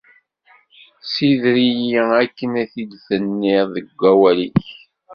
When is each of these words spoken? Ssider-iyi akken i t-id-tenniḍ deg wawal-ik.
Ssider-iyi 1.03 2.01
akken 2.23 2.53
i 2.63 2.65
t-id-tenniḍ 2.71 3.67
deg 3.75 3.87
wawal-ik. 3.99 4.65